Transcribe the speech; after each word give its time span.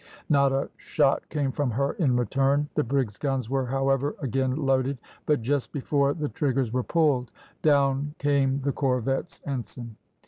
Not 0.29 0.51
a 0.51 0.67
shot 0.77 1.29
came 1.29 1.51
from 1.51 1.69
her 1.69 1.93
in 1.93 2.17
return. 2.17 2.67
The 2.73 2.83
brig's 2.83 3.19
guns 3.19 3.51
were, 3.51 3.67
however, 3.67 4.15
again 4.19 4.55
loaded; 4.55 4.97
but 5.27 5.43
just 5.43 5.71
before 5.71 6.15
the 6.15 6.29
triggers 6.29 6.73
were 6.73 6.81
pulled, 6.81 7.29
down 7.61 8.15
came 8.17 8.61
the 8.61 8.71
corvette's 8.71 9.41
ensign! 9.45 9.97